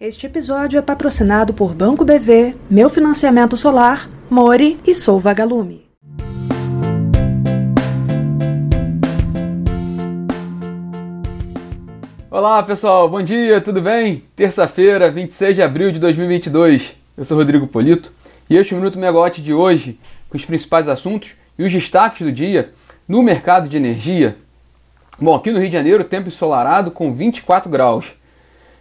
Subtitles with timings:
[0.00, 5.88] Este episódio é patrocinado por Banco BV, Meu Financiamento Solar, Mori e Sou Vagalume.
[12.30, 14.22] Olá pessoal, bom dia, tudo bem?
[14.36, 16.92] Terça-feira, 26 de abril de 2022.
[17.16, 18.12] Eu sou Rodrigo Polito
[18.48, 19.98] e este é o Minuto Megawatt de hoje,
[20.30, 22.72] com os principais assuntos e os destaques do dia
[23.08, 24.36] no mercado de energia.
[25.20, 28.14] Bom, aqui no Rio de Janeiro, tempo ensolarado com 24 graus.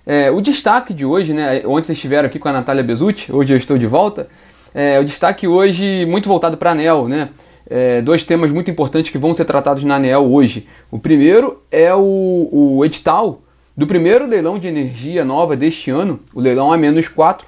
[0.10, 1.58] É, o destaque de hoje, né?
[1.66, 4.30] Ontem vocês estiveram aqui com a Natália Bezutti, hoje eu estou de volta.
[4.74, 7.28] É, o destaque hoje muito voltado para a ANEL, né?
[7.70, 10.66] É, dois temas muito importantes que vão ser tratados na ANEL hoje.
[10.90, 13.42] O primeiro é o, o edital
[13.76, 17.42] do primeiro leilão de energia nova deste ano, o leilão A-4,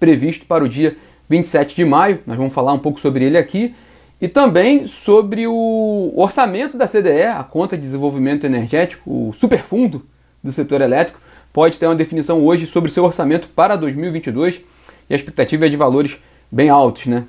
[0.00, 0.96] previsto para o dia
[1.28, 2.18] 27 de maio.
[2.26, 3.72] Nós vamos falar um pouco sobre ele aqui.
[4.20, 10.04] E também sobre o orçamento da CDE, a Conta de Desenvolvimento Energético, o superfundo
[10.42, 11.20] do setor elétrico,
[11.52, 14.62] pode ter uma definição hoje sobre seu orçamento para 2022
[15.08, 16.18] e a expectativa é de valores
[16.50, 17.24] bem altos, né?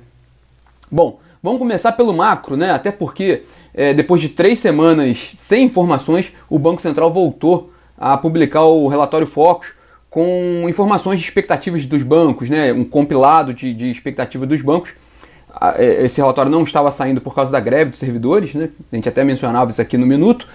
[0.90, 2.70] Bom, vamos começar pelo macro, né?
[2.70, 3.42] Até porque
[3.74, 9.26] é, depois de três semanas sem informações, o Banco Central voltou a publicar o relatório
[9.26, 9.74] Focus
[10.08, 12.72] com informações de expectativas dos bancos, né?
[12.72, 14.92] Um compilado de, de expectativa dos bancos.
[15.76, 18.70] É, esse relatório não estava saindo por causa da greve dos servidores, né?
[18.92, 20.46] A gente até mencionava isso aqui no minuto.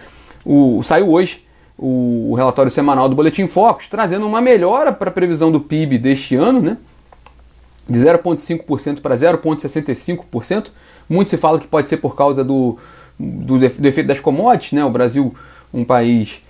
[0.45, 1.43] O, saiu hoje
[1.81, 6.35] o, relatório semanal do Boletim Focus, trazendo uma melhora para a previsão do PIB deste
[6.35, 6.77] ano, né?
[7.87, 10.67] de 0,5% para 0,65%.
[11.07, 12.77] Muito se fala que pode ser por causa do,
[13.17, 14.83] do, do efeito das commodities, né?
[14.83, 15.33] o Brasil
[15.73, 16.41] um país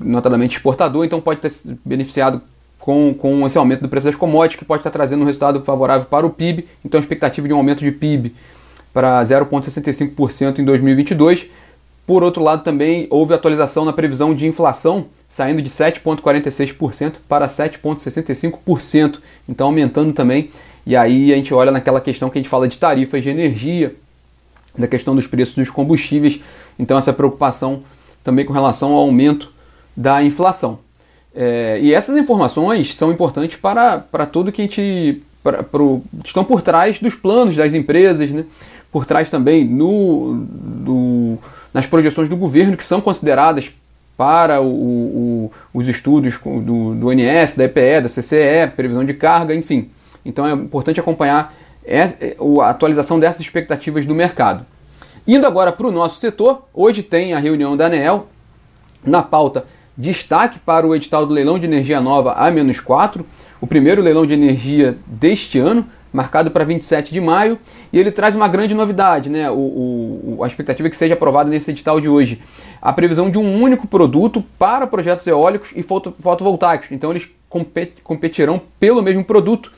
[0.00, 1.52] notadamente exportador, então pode ter
[1.84, 2.42] beneficiado
[2.78, 6.06] com, com esse aumento do preço das commodities, que pode estar trazendo um resultado favorável
[6.06, 8.34] para o PIB, então a expectativa de um aumento de PIB
[8.92, 11.48] para 0,65% em 2022
[12.06, 19.18] por outro lado, também houve atualização na previsão de inflação, saindo de 7,46% para 7,65%,
[19.48, 20.50] então aumentando também.
[20.86, 23.96] E aí a gente olha naquela questão que a gente fala de tarifas de energia,
[24.78, 26.40] da questão dos preços dos combustíveis,
[26.78, 27.82] então essa preocupação
[28.22, 29.52] também com relação ao aumento
[29.96, 30.78] da inflação.
[31.34, 35.22] É, e essas informações são importantes para, para tudo que a gente.
[35.42, 35.64] Para,
[36.24, 38.44] estão por trás dos planos das empresas, né?
[38.96, 41.05] por trás também no, do,
[41.72, 43.70] nas projeções do governo, que são consideradas
[44.16, 49.54] para o, o, os estudos do, do ONS, da EPE, da CCE, previsão de carga,
[49.54, 49.90] enfim.
[50.24, 54.64] Então é importante acompanhar é, a atualização dessas expectativas do mercado.
[55.26, 58.28] Indo agora para o nosso setor, hoje tem a reunião da ANEEL,
[59.04, 59.66] na pauta
[59.96, 63.24] destaque para o edital do leilão de energia nova A-4,
[63.60, 67.58] o primeiro leilão de energia deste ano, marcado para 27 de maio,
[67.92, 69.50] e ele traz uma grande novidade, né?
[69.50, 72.40] O, o, a expectativa é que seja aprovada nesse edital de hoje.
[72.80, 76.90] A previsão de um único produto para projetos eólicos e foto, fotovoltaicos.
[76.90, 79.70] Então eles compet, competirão pelo mesmo produto.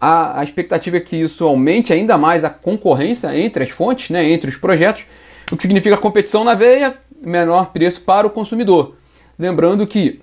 [0.00, 4.24] A, a, expectativa é que isso aumente ainda mais a concorrência entre as fontes, né,
[4.30, 5.04] entre os projetos,
[5.52, 8.96] o que significa competição na veia, menor preço para o consumidor.
[9.38, 10.22] Lembrando que,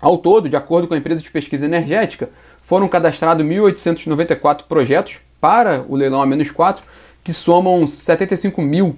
[0.00, 2.28] ao todo, de acordo com a empresa de pesquisa energética,
[2.62, 6.78] foram cadastrados 1.894 projetos para o leilão A-4,
[7.22, 8.96] que somam 75 mil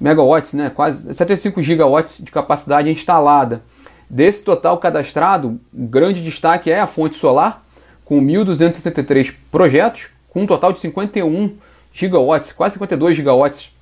[0.00, 3.62] megawatts, né, quase 75 gigawatts de capacidade instalada.
[4.10, 7.64] Desse total cadastrado, o grande destaque é a fonte solar,
[8.04, 11.56] com 1.263 projetos, com um total de 51
[11.92, 13.72] gigawatts, quase 52 gigawatts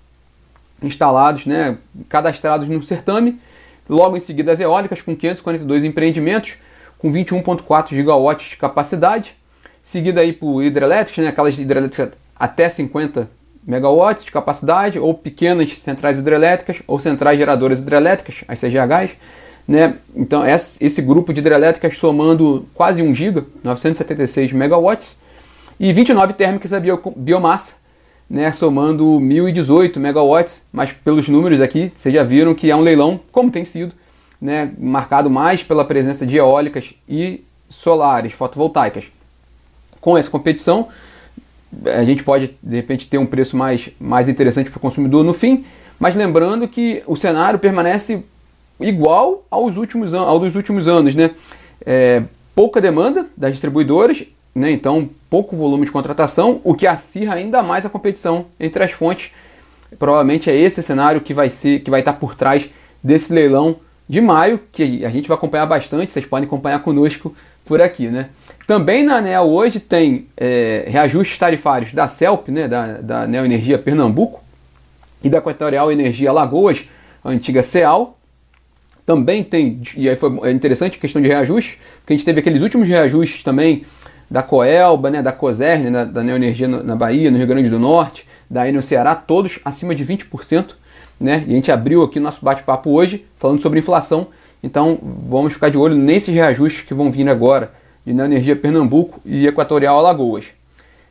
[0.83, 1.79] instalados, né,
[2.09, 3.41] cadastrados no certame.
[3.89, 6.59] Logo em seguida, as eólicas, com 542 empreendimentos,
[7.03, 9.35] com 21,4 gigawatts de capacidade,
[9.83, 13.29] seguida aí por hidrelétricas, né, aquelas hidrelétricas até 50
[13.67, 19.17] megawatts de capacidade, ou pequenas centrais hidrelétricas, ou centrais geradoras hidrelétricas, as CGHs,
[19.67, 19.97] né?
[20.15, 25.19] Então esse grupo de hidrelétricas somando quase 1 giga, 976 megawatts,
[25.79, 26.81] e 29 térmicas a
[27.17, 27.75] biomassa,
[28.31, 33.21] né, somando 1018 megawatts, mas pelos números aqui, vocês já viram que é um leilão,
[33.33, 33.93] como tem sido,
[34.43, 39.05] né, marcado mais pela presença de eólicas e solares, fotovoltaicas.
[40.01, 40.89] Com essa competição,
[41.87, 45.33] a gente pode de repente ter um preço mais, mais interessante para o consumidor no
[45.33, 45.65] fim,
[45.97, 48.25] mas lembrando que o cenário permanece
[48.81, 51.15] igual aos últimos, ao dos últimos anos.
[51.15, 51.31] Né?
[51.87, 54.73] É, pouca demanda das distribuidoras, né?
[54.73, 59.31] então pouco volume de contratação, o que acirra ainda mais a competição entre as fontes.
[60.01, 62.69] Provavelmente é esse cenário que vai ser que vai estar por trás
[63.05, 63.77] desse leilão
[64.09, 67.35] de maio, que a gente vai acompanhar bastante, vocês podem acompanhar conosco
[67.65, 68.31] por aqui, né?
[68.67, 73.79] Também na ANEL hoje tem é, reajustes tarifários da CELP, né, da, da ANEL Energia
[73.79, 74.43] Pernambuco,
[75.23, 76.85] e da Equatorial Energia Lagoas,
[77.23, 78.19] a antiga CEAL,
[79.05, 82.63] também tem, e aí foi interessante a questão de reajuste, porque a gente teve aqueles
[82.63, 83.85] últimos reajustes também
[84.31, 88.27] da Coelba, né, da Coserne, da, da Neoenergia na Bahia, no Rio Grande do Norte,
[88.49, 90.75] da no Ceará, todos acima de 20%.
[91.21, 91.45] Né?
[91.47, 94.29] A gente abriu aqui nosso bate-papo hoje falando sobre inflação.
[94.63, 97.73] Então vamos ficar de olho nesses reajustes que vão vir agora
[98.05, 100.47] de Neoenergia Pernambuco e Equatorial Alagoas.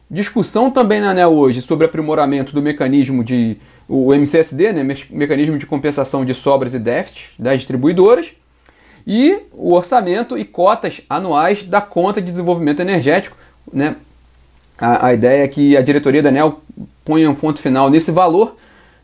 [0.09, 3.55] Discussão também na ANEL hoje sobre aprimoramento do mecanismo de
[3.87, 8.33] o MCSD, né, mecanismo de compensação de sobras e déficits das distribuidoras,
[9.07, 13.37] e o orçamento e cotas anuais da conta de desenvolvimento energético.
[13.71, 13.95] Né?
[14.77, 16.61] A, a ideia é que a diretoria da ANEL
[17.05, 18.57] ponha um ponto final nesse valor.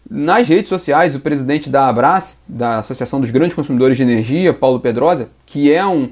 [0.09, 4.79] Nas redes sociais, o presidente da Abras, da Associação dos Grandes Consumidores de Energia, Paulo
[4.79, 6.09] Pedrosa, que é um,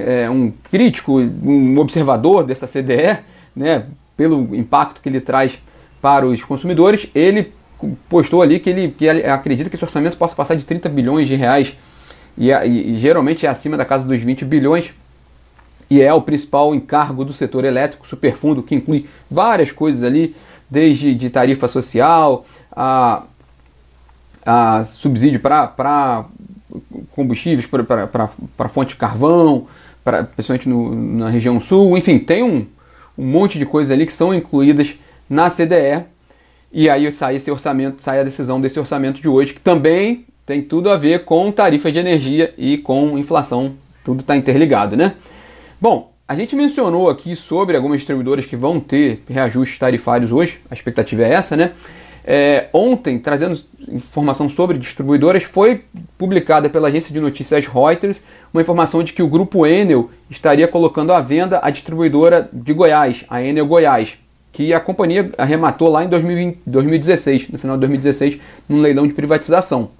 [0.00, 3.18] é, um crítico, um observador dessa CDE,
[3.54, 3.86] né,
[4.16, 5.58] pelo impacto que ele traz
[6.00, 7.52] para os consumidores, ele
[8.08, 11.28] postou ali que ele, que ele acredita que esse orçamento possa passar de 30 bilhões
[11.28, 11.76] de reais.
[12.36, 14.94] E, e, e, geralmente é acima da casa dos 20 bilhões.
[15.90, 20.34] E é o principal encargo do setor elétrico, superfundo, que inclui várias coisas ali,
[20.68, 23.22] desde de tarifa social, a,
[24.44, 26.24] a subsídio para
[27.12, 29.66] combustíveis, para fonte de carvão,
[30.04, 32.66] pra, principalmente no, na região sul, enfim, tem um,
[33.16, 34.94] um monte de coisas ali que são incluídas
[35.28, 36.04] na CDE,
[36.72, 40.62] e aí sai esse orçamento, sai a decisão desse orçamento de hoje, que também tem
[40.62, 43.74] tudo a ver com tarifa de energia e com inflação,
[44.04, 45.14] tudo está interligado, né?
[45.80, 50.74] Bom, a gente mencionou aqui sobre algumas distribuidoras que vão ter reajustes tarifários hoje, a
[50.74, 51.72] expectativa é essa, né?
[52.24, 53.58] É, ontem, trazendo
[53.90, 55.84] informação sobre distribuidoras, foi
[56.16, 58.22] publicada pela agência de notícias Reuters
[58.52, 63.24] uma informação de que o grupo Enel estaria colocando à venda a distribuidora de Goiás,
[63.28, 64.18] a Enel Goiás,
[64.52, 69.14] que a companhia arrematou lá em 2020, 2016, no final de 2016, num leilão de
[69.14, 69.90] privatização.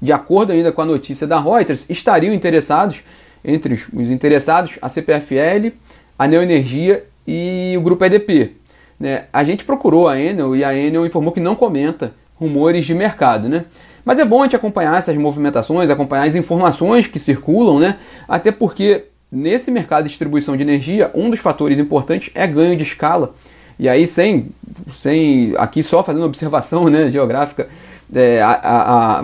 [0.00, 3.02] De acordo ainda com a notícia da Reuters, estariam interessados,
[3.44, 5.72] entre os, os interessados, a CPFL,
[6.18, 8.56] a Neoenergia e o grupo EDP.
[8.98, 9.24] Né?
[9.32, 13.48] A gente procurou a Enel e a Enel informou que não comenta rumores de mercado.
[13.48, 13.64] Né?
[14.04, 17.96] Mas é bom a gente acompanhar essas movimentações, acompanhar as informações que circulam, né?
[18.28, 22.82] até porque nesse mercado de distribuição de energia, um dos fatores importantes é ganho de
[22.82, 23.34] escala.
[23.78, 24.48] E aí, sem,
[24.94, 27.68] sem aqui só fazendo observação né, geográfica,
[28.14, 29.20] é, a, a,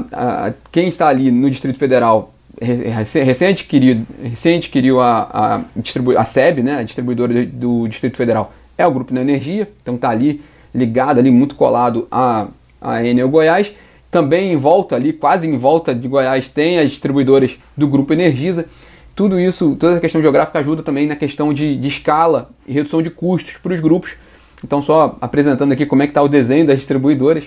[0.46, 6.62] a, quem está ali no Distrito Federal recém adquiriu, recém adquiriu a, a, a SEB,
[6.62, 10.40] né, a distribuidora do Distrito Federal, é o Grupo da Energia, então está ali
[10.74, 12.48] ligado, ali muito colado a,
[12.80, 13.72] a Enel Goiás.
[14.10, 18.66] Também em volta ali, quase em volta de Goiás, tem as distribuidoras do Grupo Energisa.
[19.14, 23.02] Tudo isso, toda a questão geográfica ajuda também na questão de, de escala e redução
[23.02, 24.16] de custos para os grupos.
[24.64, 27.44] Então, só apresentando aqui como é que está o desenho das distribuidoras.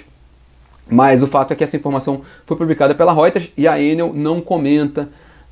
[0.90, 4.40] Mas o fato é que essa informação foi publicada pela Reuters e a Enel não
[4.40, 5.10] comenta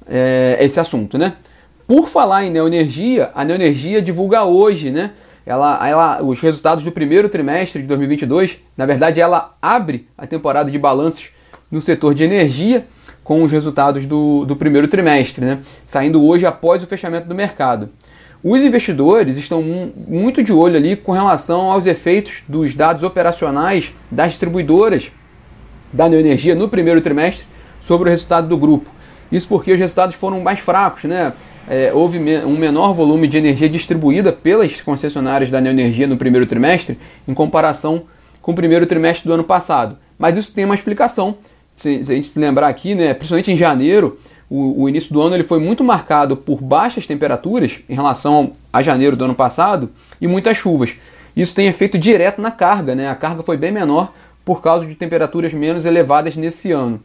[0.08, 1.34] é, esse assunto, né?
[1.88, 5.12] Por falar em Neoenergia, a Neoenergia divulga hoje, né?
[5.46, 8.58] Ela, ela, os resultados do primeiro trimestre de 2022.
[8.78, 11.32] Na verdade, ela abre a temporada de balanços
[11.70, 12.86] no setor de energia
[13.24, 15.60] com os resultados do, do primeiro trimestre, né?
[15.88, 17.90] Saindo hoje após o fechamento do mercado.
[18.44, 19.64] Os investidores estão
[20.08, 25.12] muito de olho ali com relação aos efeitos dos dados operacionais das distribuidoras
[25.94, 27.46] da Neoenergia no primeiro trimestre
[27.82, 28.90] sobre o resultado do grupo.
[29.32, 31.34] Isso porque os resultados foram mais fracos, né?
[31.68, 37.00] É, houve um menor volume de energia distribuída pelas concessionárias da Neoenergia no primeiro trimestre
[37.28, 38.04] em comparação
[38.42, 39.98] com o primeiro trimestre do ano passado.
[40.18, 41.38] Mas isso tem uma explicação.
[41.76, 45.22] Se, se a gente se lembrar aqui, né, principalmente em janeiro, o, o, início do
[45.22, 49.90] ano ele foi muito marcado por baixas temperaturas em relação a janeiro do ano passado
[50.22, 50.96] e muitas chuvas.
[51.36, 53.10] Isso tem efeito direto na carga, né?
[53.10, 54.14] A carga foi bem menor
[54.46, 57.02] por causa de temperaturas menos elevadas nesse ano.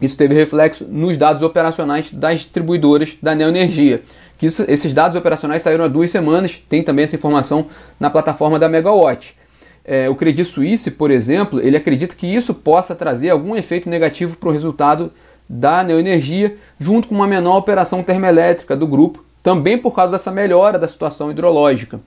[0.00, 4.02] Isso teve reflexo nos dados operacionais das distribuidoras da Neoenergia.
[4.38, 7.66] Que isso, esses dados operacionais saíram há duas semanas, tem também essa informação
[7.98, 9.36] na plataforma da Megawatt.
[9.84, 14.36] É, o Credit Suisse, por exemplo, ele acredita que isso possa trazer algum efeito negativo
[14.36, 15.12] para o resultado
[15.48, 20.78] da Neoenergia, junto com uma menor operação termoelétrica do grupo, também por causa dessa melhora
[20.78, 22.00] da situação hidrológica.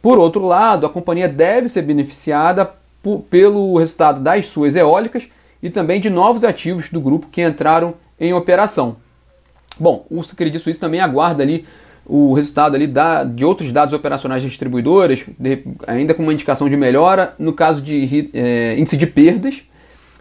[0.00, 2.72] Por outro lado, a companhia deve ser beneficiada
[3.30, 5.28] pelo resultado das suas eólicas
[5.62, 8.96] e também de novos ativos do grupo que entraram em operação.
[9.78, 11.66] Bom, o Credit Suisse também aguarda ali
[12.04, 16.76] o resultado ali da, de outros dados operacionais distribuidoras, de, ainda com uma indicação de
[16.76, 19.62] melhora no caso de é, índice de perdas,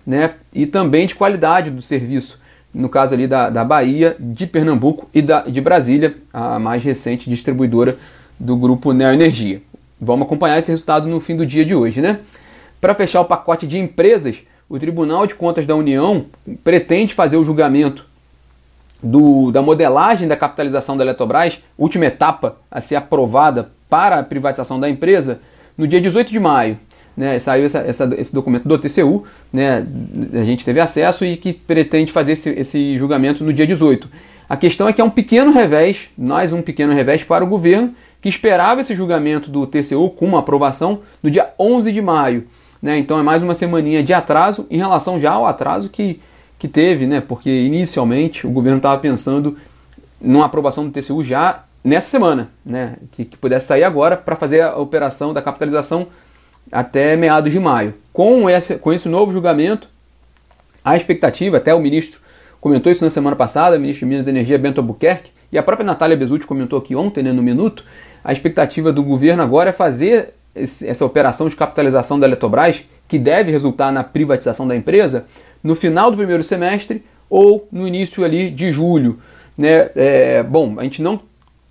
[0.05, 2.39] né, e também de qualidade do serviço,
[2.73, 7.29] no caso ali da, da Bahia, de Pernambuco e da, de Brasília, a mais recente
[7.29, 7.97] distribuidora
[8.39, 9.61] do grupo Neoenergia.
[9.99, 12.19] Vamos acompanhar esse resultado no fim do dia de hoje, né?
[12.79, 16.25] Para fechar o pacote de empresas, o Tribunal de Contas da União
[16.63, 18.05] pretende fazer o julgamento
[19.01, 24.79] do, da modelagem da capitalização da Eletrobras, última etapa a ser aprovada para a privatização
[24.79, 25.39] da empresa,
[25.77, 26.77] no dia 18 de maio.
[27.15, 29.87] Né, saiu essa, essa, esse documento do TCU, né,
[30.33, 34.07] a gente teve acesso e que pretende fazer esse, esse julgamento no dia 18.
[34.47, 37.93] A questão é que é um pequeno revés, mais um pequeno revés para o governo,
[38.21, 42.47] que esperava esse julgamento do TCU com uma aprovação no dia 11 de maio.
[42.81, 42.97] Né?
[42.97, 46.19] Então é mais uma semaninha de atraso em relação já ao atraso que,
[46.59, 47.21] que teve, né?
[47.21, 49.57] porque inicialmente o governo estava pensando
[50.21, 52.97] numa aprovação do TCU já nessa semana, né?
[53.11, 56.07] que, que pudesse sair agora para fazer a operação da capitalização
[56.71, 57.93] até meados de maio.
[58.11, 59.89] Com esse, com esse novo julgamento,
[60.83, 62.19] a expectativa, até o ministro
[62.59, 65.63] comentou isso na semana passada, o ministro de Minas e Energia Bento Albuquerque, e a
[65.63, 67.83] própria Natália Bezutti comentou aqui ontem, né, no Minuto,
[68.23, 73.51] a expectativa do governo agora é fazer essa operação de capitalização da Eletrobras, que deve
[73.51, 75.25] resultar na privatização da empresa,
[75.63, 79.19] no final do primeiro semestre ou no início ali de julho.
[79.57, 79.89] Né?
[79.95, 81.19] É, bom, a gente não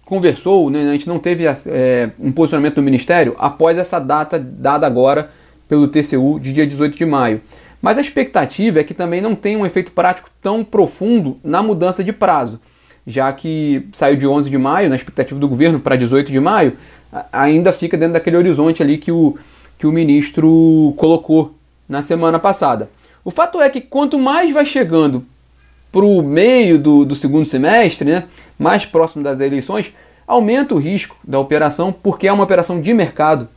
[0.04, 4.86] conversou, né, a gente não teve é, um posicionamento do Ministério após essa data dada
[4.86, 5.30] agora
[5.68, 7.40] pelo TCU de dia 18 de maio.
[7.82, 12.04] Mas a expectativa é que também não tenha um efeito prático tão profundo na mudança
[12.04, 12.60] de prazo,
[13.06, 16.74] já que saiu de 11 de maio, na expectativa do governo, para 18 de maio,
[17.32, 19.36] ainda fica dentro daquele horizonte ali que o,
[19.78, 21.54] que o ministro colocou
[21.88, 22.90] na semana passada.
[23.24, 25.24] O fato é que quanto mais vai chegando
[25.90, 28.24] para o meio do, do segundo semestre, né,
[28.58, 29.92] mais próximo das eleições,
[30.26, 33.48] aumenta o risco da operação, porque é uma operação de mercado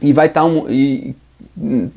[0.00, 1.14] e vai estar, tá um, e,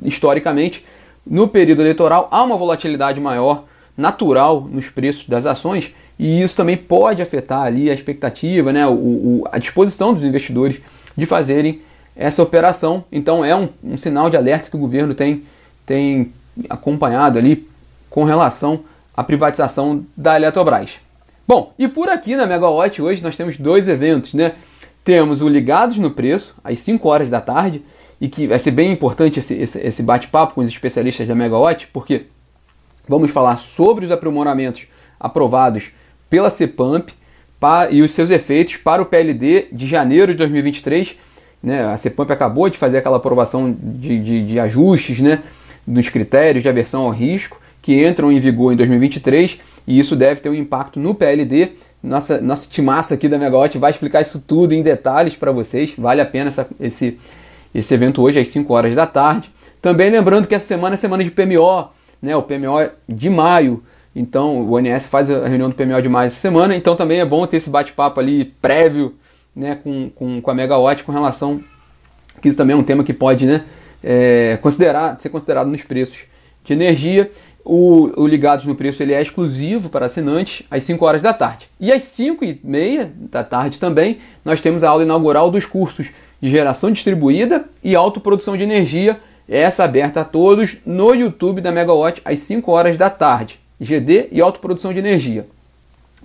[0.03, 0.85] historicamente,
[1.25, 3.63] no período eleitoral há uma volatilidade maior
[3.97, 8.91] natural nos preços das ações e isso também pode afetar ali a expectativa, né, o,
[8.91, 10.81] o, a disposição dos investidores
[11.15, 11.81] de fazerem
[12.15, 13.03] essa operação.
[13.11, 15.43] Então é um, um sinal de alerta que o governo tem,
[15.85, 16.31] tem
[16.69, 17.67] acompanhado ali
[18.09, 18.81] com relação
[19.15, 20.99] à privatização da Eletrobras.
[21.47, 24.53] Bom, e por aqui na Megawatt hoje nós temos dois eventos, né?
[25.03, 27.81] Temos o Ligados no Preço, às 5 horas da tarde,
[28.19, 31.87] e que vai ser bem importante esse, esse, esse bate-papo com os especialistas da Megawatt,
[31.93, 32.25] porque
[33.07, 34.87] vamos falar sobre os aprimoramentos
[35.19, 35.91] aprovados
[36.29, 37.09] pela CEPAMP
[37.89, 41.15] e os seus efeitos para o PLD de janeiro de 2023.
[41.61, 41.85] Né?
[41.85, 45.41] A CEPAMP acabou de fazer aquela aprovação de, de, de ajustes né?
[45.85, 50.41] dos critérios de aversão ao risco que entram em vigor em 2023 e isso deve
[50.41, 51.71] ter um impacto no PLD.
[52.03, 55.93] Nossa, nossa timaça aqui da Megawatt vai explicar isso tudo em detalhes para vocês.
[55.97, 57.17] Vale a pena essa, esse,
[57.73, 59.49] esse evento hoje às 5 horas da tarde.
[59.81, 61.89] Também lembrando que essa semana é semana de PMO,
[62.21, 62.35] né?
[62.35, 63.83] O PMO de maio.
[64.15, 66.75] Então o ONS faz a reunião do PMO de maio essa semana.
[66.75, 69.15] Então também é bom ter esse bate-papo ali prévio
[69.55, 71.63] né, com, com, com a Megawatt com relação.
[72.41, 73.63] Que isso também é um tema que pode né,
[74.03, 76.25] é, considerar, ser considerado nos preços
[76.63, 77.31] de energia.
[77.65, 81.67] O, o, Ligados no Preço ele é exclusivo para assinantes às 5 horas da tarde.
[81.79, 86.11] E às 5 e meia da tarde também nós temos a aula inaugural dos cursos
[86.41, 92.21] de geração distribuída e autoprodução de energia, essa aberta a todos no YouTube da Megawatt
[92.25, 93.59] às 5 horas da tarde.
[93.79, 95.47] GD e autoprodução de energia.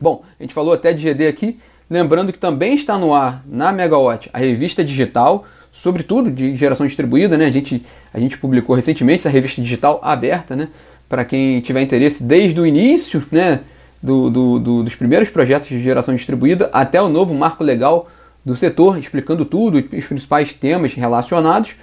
[0.00, 3.70] Bom, a gente falou até de GD aqui, lembrando que também está no ar na
[3.72, 7.46] Megawatt a revista digital, sobretudo de geração distribuída, né?
[7.46, 10.68] A gente, a gente publicou recentemente essa revista digital aberta, né?
[11.08, 13.60] Para quem tiver interesse desde o início, né?
[14.02, 18.10] Do, do, do, dos primeiros projetos de geração distribuída até o novo marco legal
[18.44, 21.76] do setor, explicando tudo, os principais temas relacionados.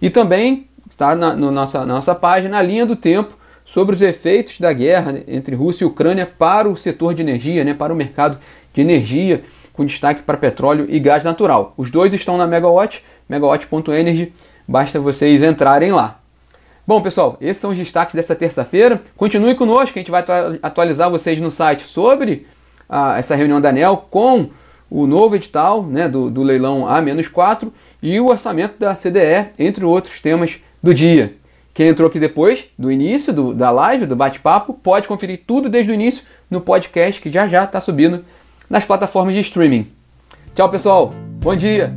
[0.00, 4.58] E também está na, no nossa, nossa página a linha do tempo sobre os efeitos
[4.58, 8.38] da guerra entre Rússia e Ucrânia para o setor de energia, né, para o mercado
[8.72, 9.42] de energia,
[9.72, 11.74] com destaque para petróleo e gás natural.
[11.76, 14.32] Os dois estão na Megawatt, megawatt.energy,
[14.66, 16.18] basta vocês entrarem lá.
[16.86, 19.02] Bom, pessoal, esses são os destaques dessa terça-feira.
[19.14, 20.24] Continue conosco, a gente vai
[20.62, 22.46] atualizar vocês no site sobre
[22.88, 24.48] ah, essa reunião da ANEL com
[24.90, 27.70] o novo edital né, do, do leilão A-4
[28.02, 31.34] e o orçamento da CDE, entre outros temas do dia.
[31.74, 35.92] Quem entrou aqui depois do início do, da live, do bate-papo, pode conferir tudo desde
[35.92, 38.24] o início no podcast que já já está subindo
[38.68, 39.86] nas plataformas de streaming.
[40.54, 41.12] Tchau, pessoal.
[41.40, 41.94] Bom dia.